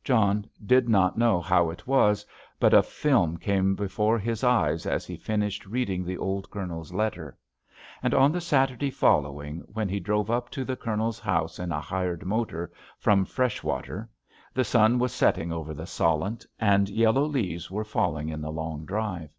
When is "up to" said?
10.32-10.64